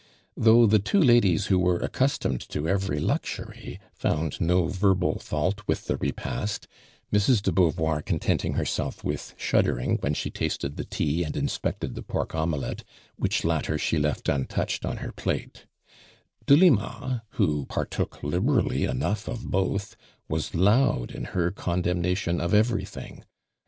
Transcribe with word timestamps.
Though 0.35 0.65
tho* 0.65 0.79
two 0.79 0.99
ladies 0.99 1.45
who 1.45 1.59
were 1.59 1.77
accustomed 1.77 2.41
to 2.49 2.67
every 2.67 2.99
luxury, 2.99 3.79
found 3.93 4.41
no 4.41 4.65
verbal 4.65 5.19
fault 5.19 5.57
witli 5.67 5.83
the 5.85 5.97
repast, 5.97 6.67
Mrs, 7.13 7.43
de 7.43 7.51
Beauvoir 7.51 8.01
contenting 8.03 8.53
herself 8.53 9.03
with 9.03 9.35
shuddering 9.37 9.97
when 9.97 10.15
she 10.15 10.31
tasted 10.31 10.75
the 10.75 10.85
tea 10.85 11.21
and 11.23 11.37
inspected 11.37 11.93
the 11.93 12.01
pork 12.01 12.33
omelette, 12.33 12.83
which 13.17 13.43
latter 13.45 13.77
she 13.77 13.99
left 13.99 14.27
untouched 14.27 14.85
on 14.85 14.97
her 15.05 15.11
plate, 15.11 15.67
Delima, 16.47 17.21
who 17.33 17.67
partook 17.67 18.23
liberally 18.23 18.85
enough 18.85 19.27
of 19.27 19.51
both, 19.51 19.95
was 20.27 20.55
loud 20.55 21.11
in 21.11 21.25
her 21.25 21.51
condemnation 21.51 22.41
of 22.41 22.55
everything. 22.55 23.23